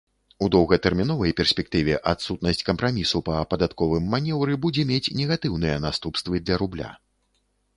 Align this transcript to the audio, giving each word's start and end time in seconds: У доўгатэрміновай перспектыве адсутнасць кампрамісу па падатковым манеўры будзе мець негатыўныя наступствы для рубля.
У 0.43 0.45
доўгатэрміновай 0.53 1.33
перспектыве 1.41 1.99
адсутнасць 2.13 2.65
кампрамісу 2.69 3.21
па 3.27 3.35
падатковым 3.51 4.09
манеўры 4.15 4.57
будзе 4.65 4.87
мець 4.93 5.13
негатыўныя 5.21 5.75
наступствы 5.87 6.43
для 6.49 6.55
рубля. 6.65 6.89